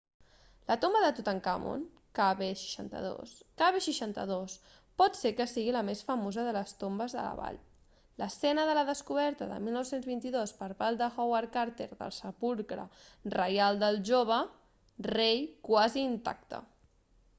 [0.69, 1.81] la tomba de tutankamon
[2.19, 3.09] kv62.
[3.61, 4.55] kv62
[5.01, 7.59] pot ser que sigui la més famosa de les tombes de la vall
[8.23, 12.87] l'escena de la descoberta de 1922 per part de howard carter del sepulcre
[13.37, 14.39] reial del jove
[15.13, 16.63] rei quasi intacte